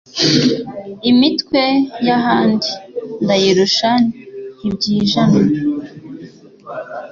Imitwe 1.09 1.63
y'ahandi 2.05 2.69
ndayirusha 3.23 3.91
ntibyijanwa. 4.57 5.41